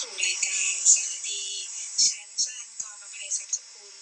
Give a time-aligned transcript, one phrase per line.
[0.00, 1.44] สู่รายการสารดี
[2.06, 3.94] ฉันชลันกรประภัยทรัพย์สกุล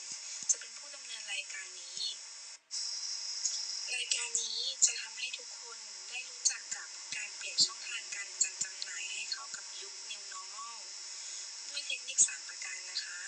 [0.51, 2.01] จะเป็นผู้ดำเนินรายการนี้
[3.95, 10.79] รายการนี้จะทำให้ทุกคนได้รู้จักกับการเปลี่ยนช่องทางการจัดจำหน่ายให้เข้ากับยุค New Normal
[11.69, 13.21] ด้วยเทคนิค3ประการนะคะ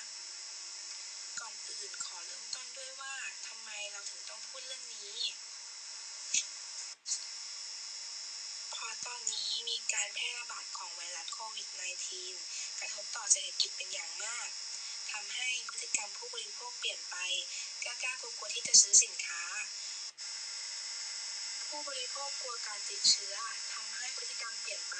[1.41, 3.15] ก่อนอื่นขอเริ่มต้นด้วยว่า
[3.47, 5.21] ทำไมเราถึงต้องพูดเรื่องนี้
[8.73, 14.49] เพราะตอนนี้มีการแพร่ระบาดของไวรัสโควิด -19 กระทบต่อเศรษฐกิจเป็นอย่างมาก
[15.13, 17.17] ทำให้พฤติกรรมผู้บริโภคเปลี่ยนไป
[17.85, 19.43] กล้ากล้ากลัวที่จะซื้อสินค้า
[21.69, 23.35] ผู้บริโภคกลัวการติดเชื้อ
[23.75, 24.97] ทำให้พฤติกรรมเปลี่ยนไป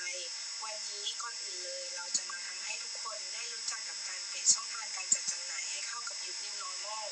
[0.65, 7.07] วันนี้ก่อนอื่นเลย เราจะมาทำให้ทุกคนได้รู้จักกับการเปลี่ยนช่องทางการจัดจำหน่ายให้เข้ากับยุค New Normal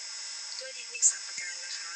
[0.60, 1.92] ด้วยเทคนิค3ประการนะคะ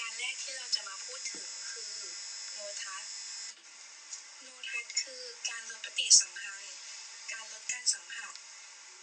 [0.00, 1.94] การแรกที่เราจะมาพูดถึงคือ
[2.56, 3.10] no touch
[4.46, 6.74] no touch คือการลดปฏิสัมพันธ์
[7.32, 8.34] การลดการสัมผัส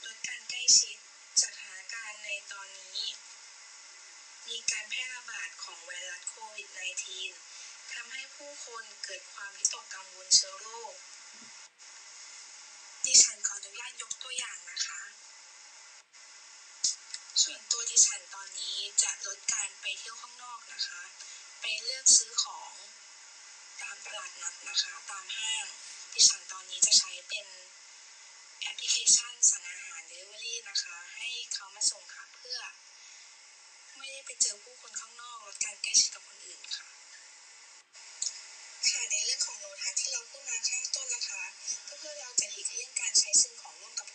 [0.05, 0.97] ลดการใกล้ชิด
[1.43, 3.03] สถานการณ์ในตอนนี้
[4.47, 6.67] มีการแพร่ระบาดของไวรัสโควิด
[7.31, 10.93] -19 ทำให้ผู้คนเกิดความวิตกกังวลเชื้อโรค
[13.05, 15.01] ดิฉันขออนุญาตยกตัวอย่างนะคะ
[17.43, 21.02] ส่วนตัวดิฉันตอนนี้จะลดการไปเที่ยวข้างนอกนะคะ
[21.61, 22.73] ไปเลือกซื้อของ
[23.81, 25.65] ตามตลาดนัดนะคะ ตามห้าง
[26.13, 27.47] ดิฉันตอนนี้จะใช้เป็น
[28.61, 32.59] แอปพลิเคชันสั่งอาหาร Delivery นะคะ ให้เขามาส่งค่ะเพื่อ
[33.97, 36.88] ไม่ได้ไปเจอผู้คนข้างนอกลดการใกล้ชิดกับคนอื่นค่ะ
[38.89, 41.43] ค่ะในเรื่องของโลทัศที่เราพูดมาข้างต้นนะคะ
[41.87, 44.08] ก็เพื่อเราจะหลีกเลี่ยงการใช้สิ่งของร่วมกับ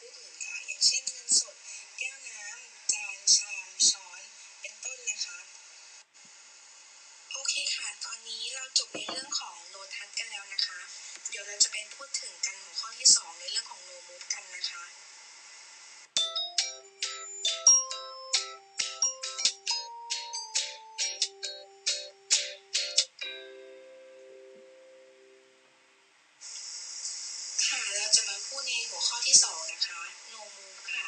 [28.54, 30.00] พูดในหัวข้อที่ 2 นะคะ
[30.32, 31.06] no move ค่ะ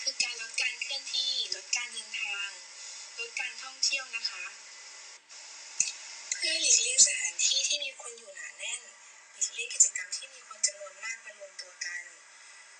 [0.00, 2.48] คือการลดการเคลื่อนที่ ลดการเดินทาง
[3.18, 4.44] ลดการท่องเที่ยวนะคะ
[6.34, 8.82] เพื่อหลีกเลี่ยงสถานที่ที่มีคนอยู่หนาแน่น
[9.32, 12.02] หลีกเลี่ยงกิจกรรมที่มีคนจำนวนมากมารวมตัวกัน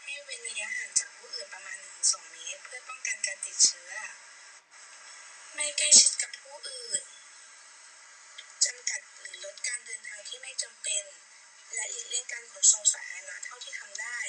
[0.02, 3.92] ให้เว้นระยะห่างจากผู้อื่นประมาณ 1-2 เมตร เพื่อป้องกันการติดเชื้อ
[5.54, 7.04] ไม่ใกล้ชิดกับผู้อื่น
[8.64, 11.04] จำกัดหรือลดการเดินทางที่ไม่จำเป็น
[11.74, 14.20] และหลีกเลี่ยงการขนส่งสาธารณะเท่าที่ทำได้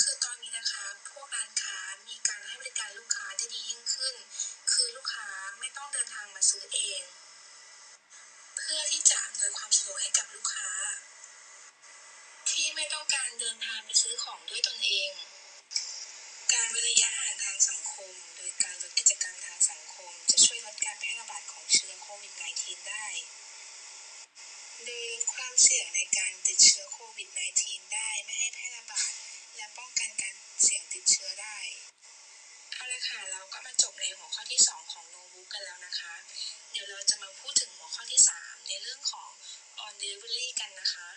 [0.00, 1.78] คือตอนนี้นะคะ พวกร้านค้า
[2.08, 4.14] มีการให้บริการลูกค้าที่ดียิ่งขึ้น
[4.72, 5.28] คือลูกค้า
[5.60, 7.02] ไม่ต้องเดินทางมาซื้อเอง
[8.56, 10.72] เพื่อที่จะอำนวยความสะดวกให้กับลูกค้า
[12.50, 15.10] ที่ไม่ต้องการเดินทางไปซื้อของด้วยตนเอง
[16.52, 27.28] การเว้นระยะห่างทางสังคม โดยการลดกิจกรรมทางสังคม จะช่วยลดการแพร่ระบาดของเชื้อโควิด -19 ไดึงความเสี่ยงในการติดเชื้อโควิด
[27.62, 29.10] -19 ได้ไม่ให้แพร่ระบาด
[29.56, 31.58] และป้องกันการเสี่ยงติดเชื้อได้
[32.74, 36.14] เอาละค่ะ เราก็มาจบในหัวข้อที่ 2 ของโนบุ๊กกันแล้วนะคะ
[36.72, 39.28] เดี๋ยวเราจะมาพูดถึงหัวข้อที่ 3 ในเรื่องของ
[39.84, 41.08] on delivery กันนะคะ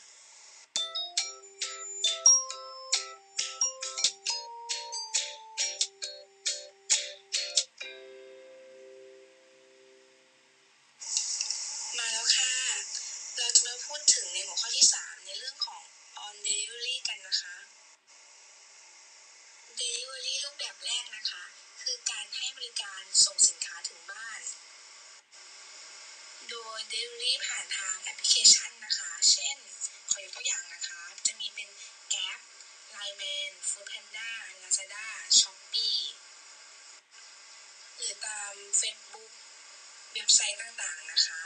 [20.59, 21.43] แบบแรกนะคะ
[21.81, 24.41] คือการให้บริการส่งสินค้าถึงบ้าน
[26.49, 29.57] โดย delivery ผ่านทางแอปพลิเคชันนะคะ เช่น
[30.11, 31.69] ขอยกตัวอย่างนะคะ จะมีเป็น
[32.13, 32.39] Gap
[32.95, 34.29] Line Man Foodpanda
[34.61, 35.07] Lazada
[35.39, 36.01] Shopee
[37.95, 39.31] หรือตาม Facebook
[40.13, 41.41] เว็บไซต์ต่างๆนะคะ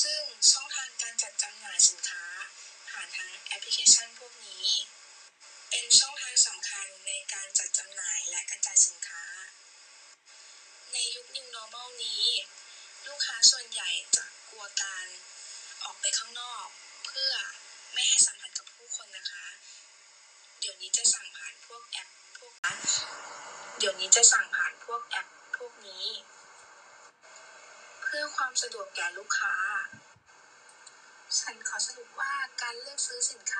[0.00, 2.24] ซึ่งช่องทางการจัดจำหน่ายสินค้า
[2.90, 4.66] ผ่านทางแอปพลิเคชันพวกนี้
[5.70, 9.24] เป็นช่องทางสำคัญในการจัดจำหน่ายและกระจายสินค้า
[10.92, 12.24] ในยุค New Normal นี้
[13.06, 15.06] ลูกค้าส่วนใหญ่จะกลัวการ
[15.84, 16.66] ออกไปข้างนอก
[17.06, 17.32] เพื่อ
[17.92, 19.46] ไม่ให้สัมผัสกับผู้คนนะคะ
[20.60, 22.52] เดี๋ยวนี้จะสั่งผ่านพวกแอปพวก
[23.78, 26.06] เดี๋ยวนี้จะสั่งผ่านพวกแอปพวกนี้
[28.02, 29.54] เพื่อความสะดวกแก่ลูกค้า
[31.40, 32.32] ฉันขอสรุปว่า
[32.62, 33.59] การเลือกซื้อสินค้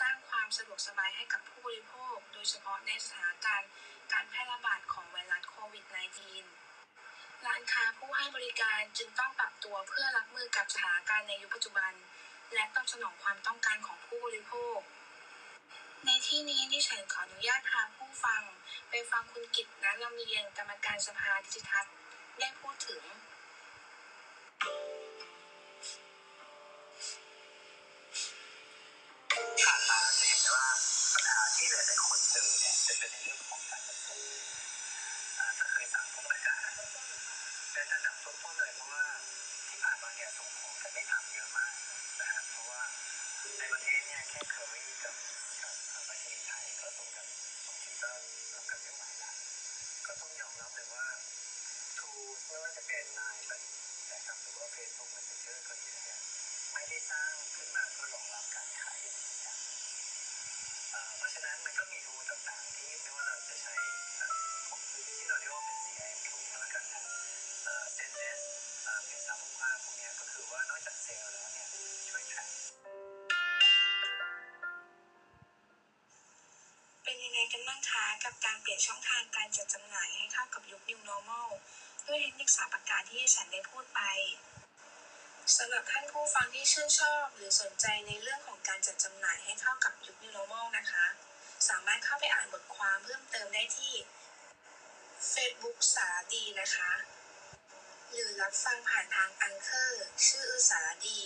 [0.00, 3.68] สร้างความสะดวกสบายให้กับผู้บริโภค โดยเฉพาะในสถานการณ์
[4.12, 5.84] การแพร่ระบาดของไวรัสโควิด
[6.64, 11.92] -19 ร้านค้าผู้ให้บริการจึงต้องปรับตัวเพื่อรับมือกับสถานการณ์ในยุคปัจจุบัน
[12.54, 14.78] และตอบสนองความต้องการของผู้บริโภค
[16.06, 18.42] ในที่นี้ดิฉันขออนุญาตพาผู้ฟัง
[18.90, 21.86] ไปฟังคุณกิตนะลำเลียงกรรมการสภาดิจิทัล
[22.40, 23.02] ได้พูดถึง
[48.02, 48.10] ก็
[48.54, 49.32] รับกันไม่ไหวละ
[50.06, 51.06] ก็ต้องยอมรับเลยว่า
[51.98, 52.10] ทู
[52.46, 53.46] ไม่ว่าจะเป็นไลน์
[54.12, 56.18] นะครับหรือว่าเฟซบุ๊กมสเซนเจอร์ก็ดีเนี่ย
[56.72, 59.58] ไม่ได้สร้างขึ้นมาเพื่อรองรับการขายอย่างจริงจัง
[61.16, 63.74] เพราะฉะนั้นมันก็มีทูต่างๆที่ไม่ว่าเราจะใช้
[65.06, 67.02] ที่เราเรียกว่าเป็น CRM tool ก็แล้วกันนะ
[67.64, 68.40] เอ่อ SNS
[68.84, 71.66] เอ่อเพจสามภาพพวกนี้ก็คือว่านอกจากเซลล์แล้วเนี่ย
[72.08, 72.40] ช่วยแทร
[77.46, 81.48] กเป็นยังไงกันบ้างคะกับการเปลี่ยนช่องทางการจัดจำหน่ายให้เข้ากับยุค New Normal
[82.06, 84.00] ด้วยเทคนิคสาประการที่ฉันได้พูดไป
[85.56, 91.06] สำหรับท่านผู้ฟังที่ชื่นชอบหรือสนใจในเรื่องของการจัดจำหน่ายให้เข้ากับยุค New Normal นะคะ
[91.68, 93.94] สามารถเข้าไปอ่านบทความเพิ่มเติมได้ที่
[95.32, 96.92] Facebook สารดีนะคะ
[98.12, 101.20] หรือรับฟังผ่านทางอังเคอร์ชื่ออือสารดี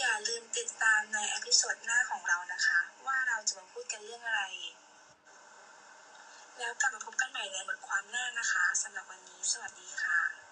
[0.00, 4.42] อย่าลืมติดตามในเอพิโซดหน้าของเรานะคะ ว่าเราจะมาพูดกันเรื่องอะไร
[6.58, 10.45] แล้วกลับมาพบกันใหม่ในบทความหน้านะคะสำหรับวันนี้สวัสดีค่ะ